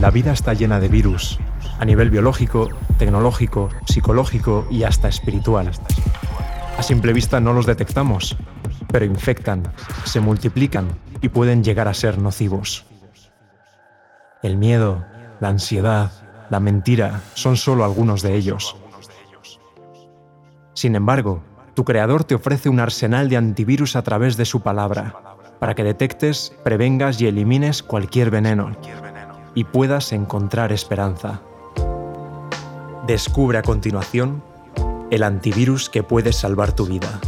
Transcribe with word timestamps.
La 0.00 0.12
vida 0.12 0.30
está 0.30 0.54
llena 0.54 0.78
de 0.78 0.86
virus, 0.86 1.40
a 1.80 1.84
nivel 1.84 2.10
biológico, 2.10 2.68
tecnológico, 2.98 3.68
psicológico 3.84 4.64
y 4.70 4.84
hasta 4.84 5.08
espiritual. 5.08 5.72
A 6.76 6.82
simple 6.84 7.12
vista 7.12 7.40
no 7.40 7.52
los 7.52 7.66
detectamos, 7.66 8.36
pero 8.92 9.04
infectan, 9.04 9.64
se 10.04 10.20
multiplican 10.20 10.86
y 11.20 11.30
pueden 11.30 11.64
llegar 11.64 11.88
a 11.88 11.94
ser 11.94 12.18
nocivos. 12.18 12.86
El 14.40 14.56
miedo, 14.56 15.04
la 15.40 15.48
ansiedad, 15.48 16.12
la 16.48 16.60
mentira 16.60 17.22
son 17.34 17.56
solo 17.56 17.84
algunos 17.84 18.22
de 18.22 18.36
ellos. 18.36 18.76
Sin 20.74 20.94
embargo, 20.94 21.42
tu 21.74 21.84
creador 21.84 22.22
te 22.22 22.36
ofrece 22.36 22.68
un 22.68 22.78
arsenal 22.78 23.28
de 23.28 23.36
antivirus 23.36 23.96
a 23.96 24.02
través 24.02 24.36
de 24.36 24.44
su 24.44 24.60
palabra, 24.60 25.16
para 25.58 25.74
que 25.74 25.82
detectes, 25.82 26.52
prevengas 26.62 27.20
y 27.20 27.26
elimines 27.26 27.82
cualquier 27.82 28.30
veneno 28.30 28.76
y 29.54 29.64
puedas 29.64 30.12
encontrar 30.12 30.72
esperanza. 30.72 31.40
Descubre 33.06 33.58
a 33.58 33.62
continuación 33.62 34.42
el 35.10 35.22
antivirus 35.22 35.88
que 35.88 36.02
puede 36.02 36.32
salvar 36.32 36.72
tu 36.72 36.86
vida. 36.86 37.20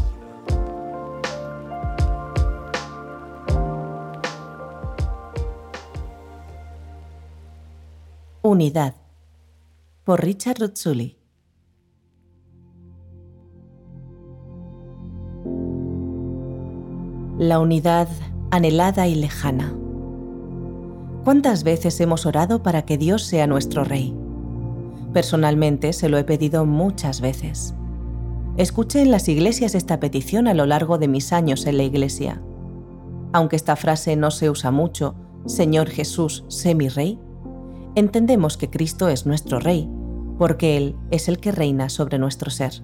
Unidad 8.42 8.94
por 10.04 10.22
Richard 10.22 10.58
Ruzzulli. 10.58 11.18
La 17.38 17.58
unidad 17.58 18.08
anhelada 18.50 19.06
y 19.06 19.14
lejana. 19.14 19.74
¿Cuántas 21.24 21.64
veces 21.64 22.00
hemos 22.00 22.24
orado 22.24 22.62
para 22.62 22.82
que 22.86 22.96
Dios 22.96 23.24
sea 23.24 23.46
nuestro 23.46 23.84
Rey? 23.84 24.16
Personalmente 25.12 25.92
se 25.92 26.08
lo 26.08 26.16
he 26.16 26.24
pedido 26.24 26.64
muchas 26.64 27.20
veces. 27.20 27.74
Escuché 28.56 29.02
en 29.02 29.10
las 29.10 29.28
iglesias 29.28 29.74
esta 29.74 30.00
petición 30.00 30.48
a 30.48 30.54
lo 30.54 30.64
largo 30.64 30.96
de 30.96 31.08
mis 31.08 31.34
años 31.34 31.66
en 31.66 31.76
la 31.76 31.82
iglesia. 31.82 32.40
Aunque 33.34 33.56
esta 33.56 33.76
frase 33.76 34.16
no 34.16 34.30
se 34.30 34.48
usa 34.48 34.70
mucho, 34.70 35.14
Señor 35.44 35.90
Jesús, 35.90 36.44
sé 36.48 36.74
mi 36.74 36.88
Rey, 36.88 37.18
entendemos 37.96 38.56
que 38.56 38.70
Cristo 38.70 39.10
es 39.10 39.26
nuestro 39.26 39.60
Rey, 39.60 39.90
porque 40.38 40.78
Él 40.78 40.96
es 41.10 41.28
el 41.28 41.38
que 41.38 41.52
reina 41.52 41.90
sobre 41.90 42.18
nuestro 42.18 42.50
ser. 42.50 42.82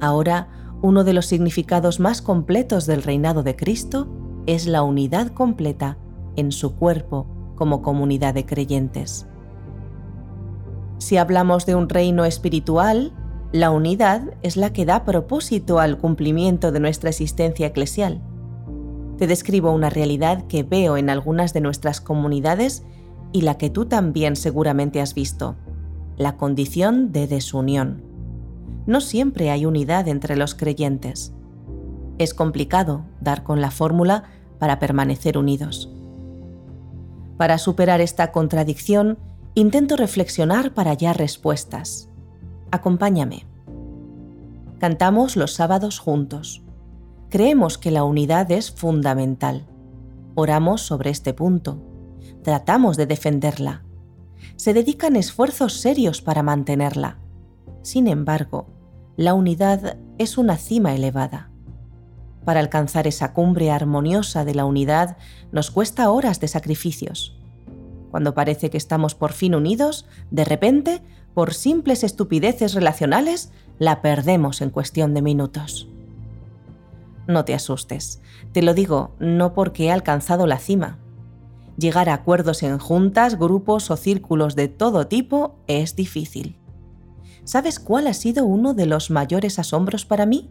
Ahora, 0.00 0.48
uno 0.80 1.02
de 1.02 1.12
los 1.12 1.26
significados 1.26 1.98
más 1.98 2.22
completos 2.22 2.86
del 2.86 3.02
reinado 3.02 3.42
de 3.42 3.56
Cristo 3.56 4.08
es 4.46 4.66
la 4.66 4.84
unidad 4.84 5.28
completa 5.28 5.98
en 6.36 6.50
su 6.50 6.76
cuerpo 6.76 7.31
como 7.54 7.82
comunidad 7.82 8.34
de 8.34 8.46
creyentes. 8.46 9.26
Si 10.98 11.16
hablamos 11.16 11.66
de 11.66 11.74
un 11.74 11.88
reino 11.88 12.24
espiritual, 12.24 13.12
la 13.52 13.70
unidad 13.70 14.34
es 14.42 14.56
la 14.56 14.72
que 14.72 14.86
da 14.86 15.04
propósito 15.04 15.78
al 15.78 15.98
cumplimiento 15.98 16.72
de 16.72 16.80
nuestra 16.80 17.10
existencia 17.10 17.66
eclesial. 17.66 18.22
Te 19.18 19.26
describo 19.26 19.72
una 19.72 19.90
realidad 19.90 20.46
que 20.46 20.62
veo 20.62 20.96
en 20.96 21.10
algunas 21.10 21.52
de 21.52 21.60
nuestras 21.60 22.00
comunidades 22.00 22.84
y 23.32 23.42
la 23.42 23.58
que 23.58 23.68
tú 23.68 23.86
también 23.86 24.36
seguramente 24.36 25.00
has 25.00 25.14
visto, 25.14 25.56
la 26.16 26.36
condición 26.36 27.12
de 27.12 27.26
desunión. 27.26 28.02
No 28.86 29.00
siempre 29.00 29.50
hay 29.50 29.66
unidad 29.66 30.08
entre 30.08 30.36
los 30.36 30.54
creyentes. 30.54 31.34
Es 32.18 32.34
complicado 32.34 33.04
dar 33.20 33.42
con 33.42 33.60
la 33.60 33.70
fórmula 33.70 34.24
para 34.58 34.78
permanecer 34.78 35.36
unidos. 35.38 35.90
Para 37.42 37.58
superar 37.58 38.00
esta 38.00 38.30
contradicción, 38.30 39.18
intento 39.56 39.96
reflexionar 39.96 40.74
para 40.74 40.92
hallar 40.92 41.18
respuestas. 41.18 42.08
Acompáñame. 42.70 43.46
Cantamos 44.78 45.34
los 45.34 45.52
sábados 45.52 45.98
juntos. 45.98 46.62
Creemos 47.30 47.78
que 47.78 47.90
la 47.90 48.04
unidad 48.04 48.48
es 48.52 48.70
fundamental. 48.70 49.66
Oramos 50.36 50.82
sobre 50.82 51.10
este 51.10 51.34
punto. 51.34 51.82
Tratamos 52.44 52.96
de 52.96 53.06
defenderla. 53.06 53.82
Se 54.54 54.72
dedican 54.72 55.16
esfuerzos 55.16 55.80
serios 55.80 56.22
para 56.22 56.44
mantenerla. 56.44 57.18
Sin 57.82 58.06
embargo, 58.06 58.68
la 59.16 59.34
unidad 59.34 59.98
es 60.16 60.38
una 60.38 60.58
cima 60.58 60.94
elevada. 60.94 61.50
Para 62.44 62.60
alcanzar 62.60 63.06
esa 63.06 63.32
cumbre 63.32 63.70
armoniosa 63.70 64.44
de 64.44 64.54
la 64.54 64.64
unidad 64.64 65.16
nos 65.52 65.70
cuesta 65.70 66.10
horas 66.10 66.40
de 66.40 66.48
sacrificios. 66.48 67.36
Cuando 68.10 68.34
parece 68.34 68.68
que 68.68 68.76
estamos 68.76 69.14
por 69.14 69.32
fin 69.32 69.54
unidos, 69.54 70.06
de 70.30 70.44
repente, 70.44 71.02
por 71.34 71.54
simples 71.54 72.04
estupideces 72.04 72.74
relacionales, 72.74 73.52
la 73.78 74.02
perdemos 74.02 74.60
en 74.60 74.70
cuestión 74.70 75.14
de 75.14 75.22
minutos. 75.22 75.88
No 77.26 77.44
te 77.44 77.54
asustes, 77.54 78.20
te 78.52 78.62
lo 78.62 78.74
digo 78.74 79.14
no 79.18 79.54
porque 79.54 79.84
he 79.84 79.92
alcanzado 79.92 80.46
la 80.46 80.58
cima. 80.58 80.98
Llegar 81.78 82.08
a 82.08 82.14
acuerdos 82.14 82.62
en 82.62 82.78
juntas, 82.78 83.38
grupos 83.38 83.90
o 83.90 83.96
círculos 83.96 84.56
de 84.56 84.68
todo 84.68 85.06
tipo 85.06 85.56
es 85.68 85.96
difícil. 85.96 86.58
¿Sabes 87.44 87.80
cuál 87.80 88.08
ha 88.08 88.14
sido 88.14 88.44
uno 88.44 88.74
de 88.74 88.86
los 88.86 89.10
mayores 89.10 89.58
asombros 89.58 90.04
para 90.04 90.26
mí? 90.26 90.50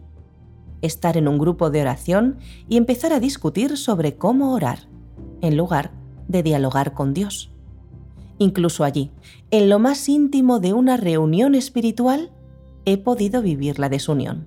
Estar 0.82 1.16
en 1.16 1.28
un 1.28 1.38
grupo 1.38 1.70
de 1.70 1.80
oración 1.80 2.38
y 2.68 2.76
empezar 2.76 3.12
a 3.12 3.20
discutir 3.20 3.76
sobre 3.76 4.16
cómo 4.16 4.52
orar, 4.52 4.80
en 5.40 5.56
lugar 5.56 5.92
de 6.28 6.42
dialogar 6.42 6.92
con 6.92 7.14
Dios. 7.14 7.52
Incluso 8.38 8.84
allí, 8.84 9.10
en 9.50 9.68
lo 9.68 9.78
más 9.78 10.08
íntimo 10.08 10.58
de 10.60 10.72
una 10.72 10.96
reunión 10.96 11.54
espiritual, 11.54 12.30
he 12.84 12.98
podido 12.98 13.42
vivir 13.42 13.78
la 13.78 13.88
desunión. 13.88 14.46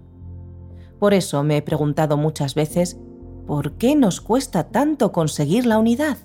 Por 1.00 1.14
eso 1.14 1.44
me 1.44 1.58
he 1.58 1.62
preguntado 1.62 2.18
muchas 2.18 2.56
veces, 2.56 2.98
¿por 3.48 3.74
qué 3.74 3.96
nos 3.96 4.22
cuesta 4.22 4.70
tanto 4.70 5.12
conseguir 5.12 5.66
la 5.66 5.78
unidad? 5.78 6.18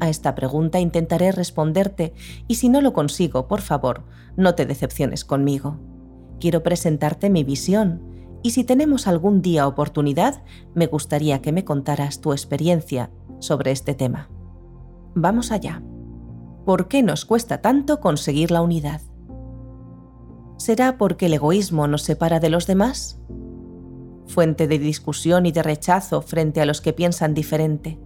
A 0.00 0.08
esta 0.08 0.34
pregunta 0.34 0.80
intentaré 0.80 1.32
responderte 1.32 2.12
y 2.46 2.56
si 2.56 2.68
no 2.68 2.80
lo 2.80 2.92
consigo, 2.92 3.48
por 3.48 3.60
favor, 3.60 4.04
no 4.36 4.54
te 4.54 4.66
decepciones 4.66 5.24
conmigo. 5.24 5.78
Quiero 6.40 6.62
presentarte 6.62 7.30
mi 7.30 7.42
visión 7.44 8.13
y 8.44 8.50
si 8.50 8.62
tenemos 8.62 9.06
algún 9.06 9.40
día 9.40 9.66
oportunidad, 9.66 10.42
me 10.74 10.86
gustaría 10.86 11.40
que 11.40 11.50
me 11.50 11.64
contaras 11.64 12.20
tu 12.20 12.32
experiencia 12.32 13.10
sobre 13.38 13.70
este 13.70 13.94
tema. 13.94 14.28
Vamos 15.14 15.50
allá. 15.50 15.82
¿Por 16.66 16.86
qué 16.86 17.02
nos 17.02 17.24
cuesta 17.24 17.62
tanto 17.62 18.00
conseguir 18.00 18.50
la 18.50 18.60
unidad? 18.60 19.00
¿Será 20.58 20.98
porque 20.98 21.26
el 21.26 21.32
egoísmo 21.32 21.88
nos 21.88 22.02
separa 22.02 22.38
de 22.38 22.50
los 22.50 22.66
demás? 22.66 23.18
Fuente 24.26 24.68
de 24.68 24.78
discusión 24.78 25.46
y 25.46 25.52
de 25.52 25.62
rechazo 25.62 26.20
frente 26.20 26.60
a 26.60 26.66
los 26.66 26.82
que 26.82 26.92
piensan 26.92 27.32
diferente. 27.32 27.98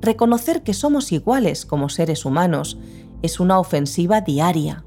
Reconocer 0.00 0.64
que 0.64 0.74
somos 0.74 1.12
iguales 1.12 1.64
como 1.64 1.88
seres 1.88 2.24
humanos 2.24 2.80
es 3.22 3.38
una 3.38 3.60
ofensiva 3.60 4.22
diaria. 4.22 4.84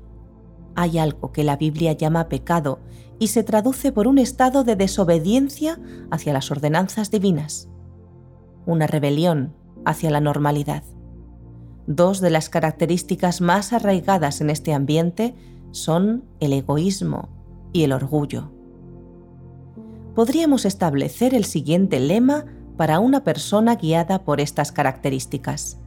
Hay 0.76 0.98
algo 0.98 1.32
que 1.32 1.44
la 1.44 1.58
Biblia 1.58 1.94
llama 1.94 2.30
pecado 2.30 2.80
y 3.20 3.28
se 3.28 3.44
traduce 3.44 3.92
por 3.92 4.08
un 4.08 4.18
estado 4.18 4.64
de 4.64 4.76
desobediencia 4.76 5.80
hacia 6.10 6.34
las 6.34 6.50
ordenanzas 6.50 7.12
divinas, 7.12 7.70
una 8.66 8.88
rebelión 8.88 9.54
hacia 9.86 10.10
la 10.10 10.22
normalidad. 10.22 10.84
Dos 11.88 12.22
de 12.22 12.30
las 12.30 12.50
características 12.50 13.42
más 13.42 13.74
arraigadas 13.74 14.42
en 14.42 14.50
este 14.50 14.74
ambiente 14.74 15.36
son 15.72 16.26
el 16.40 16.54
egoísmo 16.54 17.30
y 17.74 17.84
el 17.84 17.92
orgullo. 17.92 18.52
Podríamos 20.16 20.66
establecer 20.66 21.34
el 21.34 21.46
siguiente 21.46 22.00
lema 22.00 22.46
para 22.78 23.00
una 23.00 23.24
persona 23.24 23.76
guiada 23.76 24.24
por 24.26 24.42
estas 24.42 24.72
características. 24.72 25.80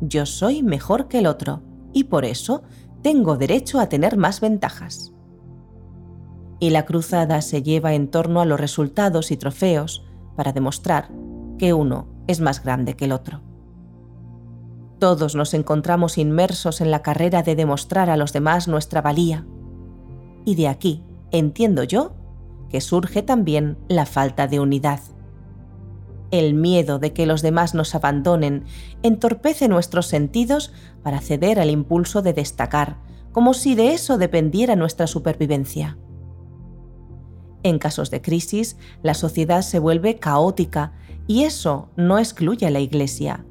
Yo 0.00 0.26
soy 0.26 0.62
mejor 0.62 1.08
que 1.08 1.18
el 1.18 1.26
otro 1.26 1.62
y 1.92 2.04
por 2.04 2.24
eso 2.24 2.62
tengo 3.04 3.36
derecho 3.36 3.80
a 3.80 3.90
tener 3.90 4.16
más 4.16 4.40
ventajas 4.40 5.12
y 6.58 6.70
la 6.70 6.86
cruzada 6.86 7.42
se 7.42 7.62
lleva 7.62 7.92
en 7.92 8.08
torno 8.08 8.40
a 8.40 8.46
los 8.46 8.58
resultados 8.58 9.30
y 9.30 9.36
trofeos 9.36 10.06
para 10.36 10.54
demostrar 10.54 11.10
que 11.58 11.74
uno 11.74 12.08
es 12.26 12.40
más 12.40 12.64
grande 12.64 12.96
que 12.96 13.04
el 13.04 13.12
otro. 13.12 13.42
Todos 14.98 15.34
nos 15.34 15.52
encontramos 15.52 16.16
inmersos 16.16 16.80
en 16.80 16.90
la 16.90 17.02
carrera 17.02 17.42
de 17.42 17.54
demostrar 17.54 18.08
a 18.08 18.16
los 18.16 18.32
demás 18.32 18.68
nuestra 18.68 19.02
valía. 19.02 19.46
Y 20.46 20.54
de 20.54 20.68
aquí, 20.68 21.04
entiendo 21.30 21.82
yo, 21.82 22.14
que 22.70 22.80
surge 22.80 23.20
también 23.20 23.76
la 23.86 24.06
falta 24.06 24.46
de 24.46 24.60
unidad. 24.60 25.00
El 26.30 26.54
miedo 26.54 26.98
de 26.98 27.12
que 27.12 27.26
los 27.26 27.42
demás 27.42 27.74
nos 27.74 27.94
abandonen 27.94 28.64
entorpece 29.02 29.68
nuestros 29.68 30.06
sentidos 30.06 30.72
para 31.02 31.20
ceder 31.20 31.60
al 31.60 31.70
impulso 31.70 32.22
de 32.22 32.32
destacar, 32.32 32.98
como 33.32 33.54
si 33.54 33.74
de 33.74 33.92
eso 33.92 34.18
dependiera 34.18 34.76
nuestra 34.76 35.06
supervivencia. 35.06 35.98
En 37.64 37.78
casos 37.78 38.10
de 38.10 38.20
crisis, 38.20 38.76
la 39.02 39.14
sociedad 39.14 39.62
se 39.62 39.78
vuelve 39.78 40.18
caótica 40.18 40.92
y 41.26 41.44
eso 41.44 41.88
no 41.96 42.18
excluye 42.18 42.66
a 42.66 42.70
la 42.70 42.80
Iglesia. 42.80 43.44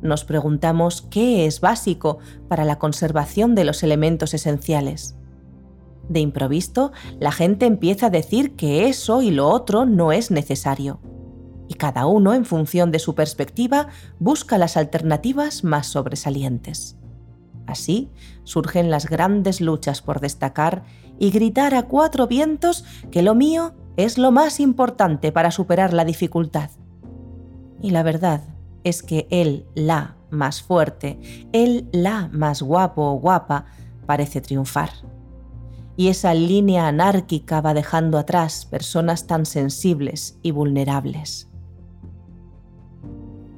nos 0.00 0.24
preguntamos 0.24 1.02
qué 1.02 1.44
es 1.46 1.60
básico 1.60 2.18
para 2.46 2.64
la 2.64 2.78
conservación 2.78 3.56
de 3.56 3.64
los 3.64 3.82
elementos 3.82 4.32
esenciales. 4.32 5.16
De 6.08 6.20
improviso, 6.20 6.92
la 7.18 7.32
gente 7.32 7.66
empieza 7.66 8.06
a 8.06 8.10
decir 8.10 8.54
que 8.54 8.88
eso 8.88 9.22
y 9.22 9.32
lo 9.32 9.48
otro 9.48 9.86
no 9.86 10.12
es 10.12 10.30
necesario. 10.30 11.00
Y 11.68 11.74
cada 11.74 12.06
uno, 12.06 12.34
en 12.34 12.44
función 12.44 12.90
de 12.90 12.98
su 12.98 13.14
perspectiva, 13.14 13.88
busca 14.18 14.58
las 14.58 14.76
alternativas 14.76 15.62
más 15.62 15.86
sobresalientes. 15.86 16.96
Así 17.66 18.10
surgen 18.44 18.90
las 18.90 19.06
grandes 19.06 19.60
luchas 19.60 20.00
por 20.00 20.20
destacar 20.20 20.84
y 21.18 21.30
gritar 21.30 21.74
a 21.74 21.82
cuatro 21.82 22.26
vientos 22.26 22.84
que 23.10 23.22
lo 23.22 23.34
mío 23.34 23.74
es 23.98 24.16
lo 24.16 24.30
más 24.30 24.58
importante 24.58 25.32
para 25.32 25.50
superar 25.50 25.92
la 25.92 26.06
dificultad. 26.06 26.70
Y 27.82 27.90
la 27.90 28.02
verdad 28.02 28.42
es 28.84 29.02
que 29.02 29.26
él, 29.30 29.66
la 29.74 30.16
más 30.30 30.62
fuerte, 30.62 31.18
él, 31.52 31.88
la 31.92 32.28
más 32.32 32.62
guapo 32.62 33.02
o 33.02 33.20
guapa, 33.20 33.66
parece 34.06 34.40
triunfar. 34.40 34.90
Y 35.96 36.08
esa 36.08 36.32
línea 36.32 36.86
anárquica 36.86 37.60
va 37.60 37.74
dejando 37.74 38.18
atrás 38.18 38.64
personas 38.64 39.26
tan 39.26 39.44
sensibles 39.44 40.38
y 40.42 40.52
vulnerables. 40.52 41.47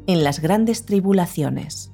En 0.07 0.25
las 0.25 0.41
grandes 0.41 0.87
tribulaciones. 0.87 1.93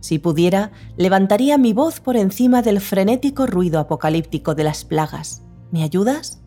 Si 0.00 0.18
pudiera, 0.18 0.70
levantaría 0.96 1.58
mi 1.58 1.72
voz 1.72 2.00
por 2.00 2.16
encima 2.16 2.62
del 2.62 2.80
frenético 2.80 3.46
ruido 3.46 3.80
apocalíptico 3.80 4.54
de 4.54 4.64
las 4.64 4.84
plagas. 4.84 5.42
¿Me 5.72 5.82
ayudas? 5.82 6.42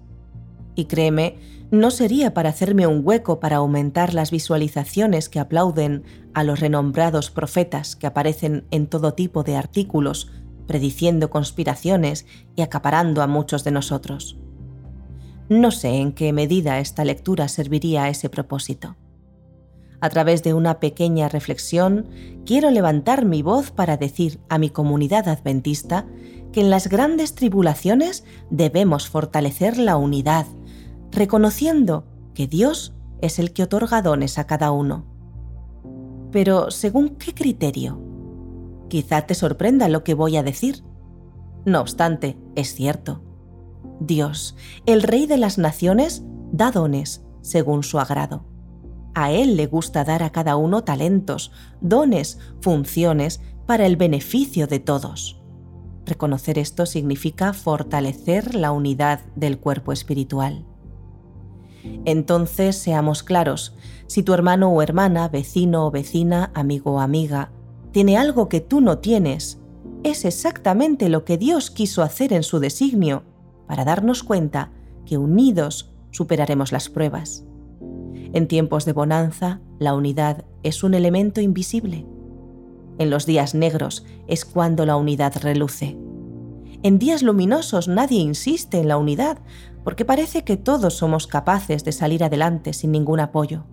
Y 0.75 0.86
créeme, 0.86 1.38
no 1.71 1.91
sería 1.91 2.33
para 2.33 2.50
hacerme 2.50 2.88
un 2.88 3.01
hueco 3.03 3.39
para 3.39 3.57
aumentar 3.57 4.13
las 4.13 4.31
visualizaciones 4.31 5.30
que 5.30 5.39
aplauden 5.39 6.03
a 6.33 6.44
los 6.44 6.59
renombrados 6.59 7.31
profetas 7.31 7.95
que 7.95 8.07
aparecen 8.07 8.65
en 8.71 8.88
todo 8.88 9.13
tipo 9.13 9.44
de 9.44 9.57
artículos, 9.57 10.31
prediciendo 10.65 11.30
conspiraciones 11.30 12.25
y 12.56 12.62
acaparando 12.62 13.21
a 13.21 13.27
muchos 13.27 13.63
de 13.63 13.71
nosotros. 13.71 14.39
No 15.50 15.71
sé 15.71 15.95
en 15.97 16.13
qué 16.13 16.31
medida 16.31 16.80
esta 16.80 17.03
lectura 17.03 17.47
serviría 17.47 18.03
a 18.03 18.09
ese 18.09 18.30
propósito. 18.30 18.95
A 20.01 20.10
través 20.10 20.44
de 20.44 20.54
una 20.54 20.80
pequeña 20.80 21.28
reflexión, 21.28 22.07
quiero 22.46 22.72
levantar 22.72 23.25
mi 23.25 23.42
voz 23.42 23.72
para 23.72 23.98
decir 23.98 24.40
a 24.48 24.57
mi 24.57 24.69
comunidad 24.69 25.28
adventista 25.28 26.07
que 26.54 26.62
en 26.62 26.69
las 26.69 26.88
grandes 26.88 27.36
tribulaciones 27.36 28.24
debemos 28.50 29.10
fortalecer 29.10 29.78
la 29.78 29.98
unidad, 29.98 30.46
reconociendo 31.12 32.06
que 32.34 32.48
Dios 32.48 32.94
es 33.22 33.40
el 33.40 33.51
que 33.51 33.63
otorga 33.63 34.01
dones 34.01 34.40
a 34.40 34.48
cada 34.48 34.72
uno. 34.72 35.06
Pero 36.31 36.72
¿según 36.72 37.10
qué 37.10 37.34
criterio? 37.34 38.01
Quizá 38.88 39.24
te 39.24 39.36
sorprenda 39.36 39.90
lo 39.90 40.04
que 40.04 40.13
voy 40.13 40.38
a 40.38 40.44
decir. 40.44 40.84
No 41.66 41.81
obstante, 41.81 42.38
es 42.56 42.74
cierto. 42.74 43.22
Dios, 44.00 44.56
el 44.86 45.04
Rey 45.04 45.28
de 45.28 45.38
las 45.38 45.57
Naciones, 45.57 46.24
da 46.51 46.72
dones 46.72 47.24
según 47.42 47.84
su 47.84 48.00
agrado. 48.00 48.49
A 49.14 49.32
Él 49.32 49.58
le 49.58 49.68
gusta 49.68 50.04
dar 50.04 50.24
a 50.24 50.32
cada 50.32 50.56
uno 50.56 50.84
talentos, 50.84 51.52
dones, 51.82 52.40
funciones 52.62 53.42
para 53.66 53.86
el 53.86 53.96
beneficio 53.98 54.68
de 54.68 54.80
todos. 54.80 55.42
Reconocer 56.06 56.58
esto 56.58 56.86
significa 56.86 57.54
fortalecer 57.54 58.56
la 58.56 58.72
unidad 58.72 59.22
del 59.36 59.60
cuerpo 59.60 59.92
espiritual. 59.92 60.66
Entonces, 62.06 62.76
seamos 62.76 63.24
claros, 63.24 63.76
si 64.08 64.24
tu 64.24 64.34
hermano 64.34 64.70
o 64.70 64.82
hermana, 64.82 65.28
vecino 65.28 65.86
o 65.86 65.92
vecina, 65.92 66.52
amigo 66.54 66.94
o 66.94 67.00
amiga, 67.00 67.52
tiene 67.92 68.18
algo 68.18 68.50
que 68.50 68.60
tú 68.60 68.82
no 68.82 69.00
tienes, 69.00 69.62
es 70.04 70.26
exactamente 70.26 71.10
lo 71.10 71.26
que 71.26 71.38
Dios 71.38 71.72
quiso 71.72 72.04
hacer 72.04 72.34
en 72.34 72.44
su 72.44 72.60
designio, 72.60 73.24
para 73.68 73.86
darnos 73.86 74.24
cuenta 74.24 74.72
que 75.06 75.18
unidos 75.18 75.94
superaremos 76.12 76.72
las 76.72 76.90
pruebas. 76.90 77.46
En 78.34 78.48
tiempos 78.48 78.86
de 78.86 78.94
bonanza, 78.94 79.60
la 79.80 79.96
unidad 79.96 80.46
es 80.62 80.84
un 80.84 80.94
elemento 80.94 81.42
invisible. 81.42 82.06
En 83.00 83.10
los 83.10 83.26
días 83.26 83.56
negros 83.56 84.06
es 84.28 84.46
cuando 84.46 84.86
la 84.86 84.98
unidad 84.98 85.34
reluce. 85.42 85.98
En 86.84 87.00
días 87.00 87.24
luminosos 87.24 87.88
nadie 87.88 88.20
insiste 88.20 88.80
en 88.80 88.88
la 88.88 88.98
unidad, 88.98 89.40
porque 89.84 90.06
parece 90.06 90.44
que 90.44 90.58
todos 90.58 90.96
somos 90.96 91.26
capaces 91.26 91.84
de 91.84 91.92
salir 91.92 92.24
adelante 92.24 92.74
sin 92.74 92.92
ningún 92.92 93.20
apoyo. 93.20 93.66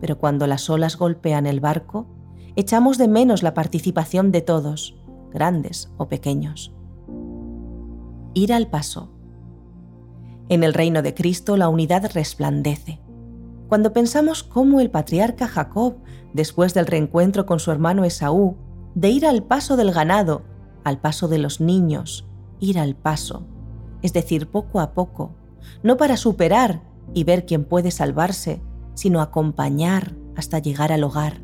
Pero 0.00 0.18
cuando 0.18 0.46
las 0.46 0.68
olas 0.68 0.98
golpean 0.98 1.46
el 1.46 1.60
barco, 1.60 2.06
echamos 2.56 2.98
de 2.98 3.08
menos 3.08 3.42
la 3.42 3.54
participación 3.54 4.32
de 4.32 4.42
todos, 4.42 4.96
grandes 5.32 5.90
o 5.96 6.08
pequeños. 6.08 6.74
Ir 8.34 8.52
al 8.52 8.68
paso. 8.68 9.12
En 10.48 10.62
el 10.62 10.74
reino 10.74 11.02
de 11.02 11.14
Cristo 11.14 11.56
la 11.56 11.68
unidad 11.68 12.10
resplandece. 12.12 13.00
Cuando 13.68 13.92
pensamos 13.92 14.42
cómo 14.42 14.80
el 14.80 14.90
patriarca 14.90 15.48
Jacob, 15.48 15.96
después 16.32 16.72
del 16.74 16.86
reencuentro 16.86 17.46
con 17.46 17.58
su 17.58 17.70
hermano 17.70 18.04
Esaú, 18.04 18.56
de 18.94 19.10
ir 19.10 19.26
al 19.26 19.42
paso 19.42 19.76
del 19.76 19.92
ganado, 19.92 20.42
al 20.84 21.00
paso 21.00 21.26
de 21.28 21.38
los 21.38 21.60
niños, 21.60 22.28
ir 22.60 22.78
al 22.78 22.94
paso, 22.94 23.46
es 24.02 24.12
decir, 24.12 24.48
poco 24.48 24.80
a 24.80 24.92
poco, 24.92 25.34
no 25.82 25.96
para 25.96 26.16
superar 26.16 26.82
y 27.12 27.24
ver 27.24 27.44
quién 27.44 27.64
puede 27.64 27.90
salvarse, 27.90 28.62
sino 28.94 29.20
acompañar 29.20 30.14
hasta 30.36 30.60
llegar 30.60 30.92
al 30.92 31.02
hogar. 31.04 31.42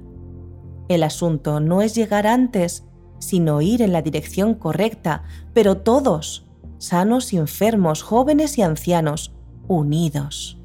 El 0.89 1.03
asunto 1.03 1.61
no 1.61 1.83
es 1.83 1.95
llegar 1.95 2.27
antes, 2.27 2.87
sino 3.19 3.61
ir 3.61 3.83
en 3.83 3.93
la 3.93 4.03
dirección 4.03 4.55
correcta, 4.55 5.25
pero 5.53 5.79
todos, 5.79 6.49
sanos 6.79 7.33
y 7.33 7.37
enfermos, 7.37 8.03
jóvenes 8.03 8.59
y 8.59 8.63
ancianos, 8.63 9.35
unidos. 9.69 10.62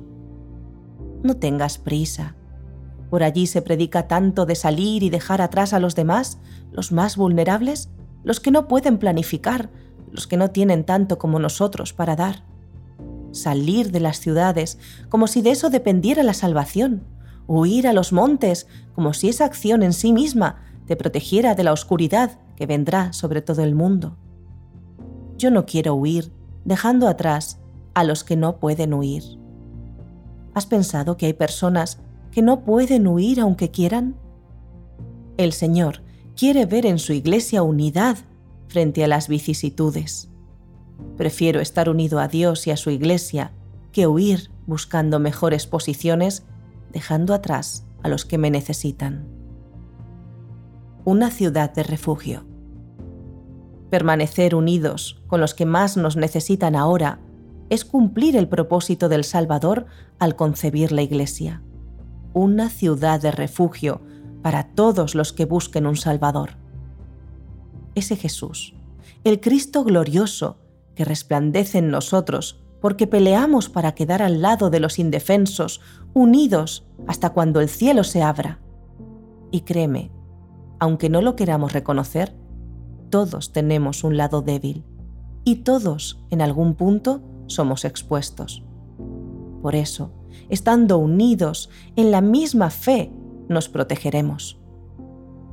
No 1.23 1.37
tengas 1.37 1.77
prisa. 1.77 2.35
Por 3.09 3.23
allí 3.23 3.47
se 3.47 3.61
predica 3.61 4.07
tanto 4.07 4.45
de 4.45 4.55
salir 4.55 5.03
y 5.03 5.09
dejar 5.09 5.41
atrás 5.41 5.73
a 5.73 5.79
los 5.79 5.95
demás, 5.95 6.39
los 6.71 6.91
más 6.91 7.17
vulnerables, 7.17 7.89
los 8.23 8.39
que 8.39 8.51
no 8.51 8.67
pueden 8.67 8.97
planificar, 8.97 9.69
los 10.11 10.27
que 10.27 10.37
no 10.37 10.51
tienen 10.51 10.83
tanto 10.83 11.17
como 11.17 11.39
nosotros 11.39 11.93
para 11.93 12.15
dar. 12.15 12.43
Salir 13.31 13.91
de 13.91 13.99
las 13.99 14.19
ciudades 14.19 14.77
como 15.09 15.27
si 15.27 15.41
de 15.41 15.51
eso 15.51 15.69
dependiera 15.69 16.23
la 16.23 16.33
salvación. 16.33 17.03
Huir 17.47 17.87
a 17.87 17.93
los 17.93 18.11
montes 18.11 18.67
como 18.93 19.13
si 19.13 19.29
esa 19.29 19.45
acción 19.45 19.83
en 19.83 19.93
sí 19.93 20.11
misma 20.11 20.63
te 20.85 20.95
protegiera 20.95 21.55
de 21.55 21.63
la 21.63 21.73
oscuridad 21.73 22.39
que 22.55 22.65
vendrá 22.65 23.13
sobre 23.13 23.41
todo 23.41 23.63
el 23.63 23.75
mundo. 23.75 24.17
Yo 25.37 25.51
no 25.51 25.65
quiero 25.65 25.93
huir 25.93 26.31
dejando 26.65 27.07
atrás 27.07 27.59
a 27.93 28.03
los 28.03 28.23
que 28.23 28.35
no 28.35 28.59
pueden 28.59 28.93
huir. 28.93 29.23
¿Has 30.57 30.65
pensado 30.65 31.17
que 31.17 31.27
hay 31.27 31.33
personas 31.33 31.99
que 32.31 32.41
no 32.41 32.61
pueden 32.61 33.05
huir 33.05 33.39
aunque 33.39 33.69
quieran? 33.69 34.15
El 35.37 35.53
Señor 35.53 36.01
quiere 36.35 36.65
ver 36.65 36.87
en 36.87 36.97
su 36.97 37.13
iglesia 37.13 37.61
unidad 37.61 38.17
frente 38.67 39.03
a 39.03 39.07
las 39.07 39.27
vicisitudes. 39.27 40.31
Prefiero 41.15 41.59
estar 41.59 41.89
unido 41.89 42.19
a 42.19 42.27
Dios 42.27 42.65
y 42.65 42.71
a 42.71 42.77
su 42.77 42.89
Iglesia 42.89 43.51
que 43.91 44.07
huir 44.07 44.49
buscando 44.65 45.19
mejores 45.19 45.67
posiciones, 45.67 46.43
dejando 46.91 47.35
atrás 47.35 47.85
a 48.01 48.09
los 48.09 48.25
que 48.25 48.39
me 48.39 48.49
necesitan. 48.49 49.27
Una 51.05 51.29
ciudad 51.29 51.71
de 51.71 51.83
refugio. 51.83 52.45
Permanecer 53.91 54.55
unidos 54.55 55.21
con 55.27 55.39
los 55.39 55.53
que 55.53 55.67
más 55.67 55.97
nos 55.97 56.15
necesitan 56.15 56.75
ahora 56.75 57.19
es 57.69 57.85
cumplir 57.85 58.35
el 58.35 58.47
propósito 58.47 59.09
del 59.09 59.23
Salvador 59.23 59.85
al 60.19 60.35
concebir 60.35 60.91
la 60.91 61.01
Iglesia. 61.01 61.61
Una 62.33 62.69
ciudad 62.69 63.21
de 63.21 63.31
refugio 63.31 64.01
para 64.41 64.63
todos 64.63 65.15
los 65.15 65.33
que 65.33 65.45
busquen 65.45 65.85
un 65.85 65.95
Salvador 65.95 66.51
ese 67.97 68.15
Jesús, 68.15 68.75
el 69.23 69.41
Cristo 69.41 69.83
glorioso 69.83 70.57
que 70.95 71.03
resplandece 71.03 71.79
en 71.79 71.89
nosotros 71.89 72.63
porque 72.79 73.07
peleamos 73.07 73.69
para 73.69 73.95
quedar 73.95 74.21
al 74.21 74.41
lado 74.41 74.69
de 74.69 74.79
los 74.79 74.99
indefensos, 74.99 75.81
unidos 76.13 76.87
hasta 77.07 77.31
cuando 77.31 77.59
el 77.59 77.69
cielo 77.69 78.03
se 78.03 78.21
abra. 78.21 78.59
Y 79.51 79.61
créeme, 79.61 80.11
aunque 80.79 81.09
no 81.09 81.21
lo 81.21 81.35
queramos 81.35 81.73
reconocer, 81.73 82.35
todos 83.09 83.51
tenemos 83.51 84.03
un 84.03 84.15
lado 84.15 84.41
débil 84.41 84.83
y 85.43 85.57
todos 85.57 86.23
en 86.29 86.41
algún 86.41 86.75
punto 86.75 87.23
somos 87.47 87.85
expuestos. 87.85 88.63
Por 89.61 89.75
eso, 89.75 90.11
estando 90.49 90.97
unidos 90.97 91.69
en 91.95 92.11
la 92.11 92.21
misma 92.21 92.69
fe, 92.69 93.11
nos 93.49 93.69
protegeremos. 93.69 94.59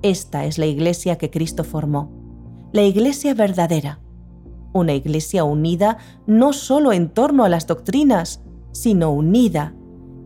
Esta 0.02 0.44
es 0.44 0.58
la 0.58 0.66
iglesia 0.66 1.16
que 1.16 1.30
Cristo 1.30 1.64
formó 1.64 2.24
la 2.74 2.82
iglesia 2.82 3.34
verdadera, 3.34 4.00
una 4.72 4.94
iglesia 4.94 5.44
unida 5.44 5.98
no 6.26 6.52
solo 6.52 6.92
en 6.92 7.08
torno 7.08 7.44
a 7.44 7.48
las 7.48 7.68
doctrinas, 7.68 8.42
sino 8.72 9.12
unida 9.12 9.76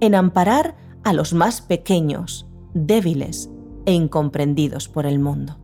en 0.01 0.15
amparar 0.15 0.75
a 1.05 1.13
los 1.13 1.35
más 1.35 1.61
pequeños, 1.61 2.49
débiles 2.73 3.51
e 3.85 3.93
incomprendidos 3.93 4.89
por 4.89 5.05
el 5.05 5.19
mundo. 5.19 5.59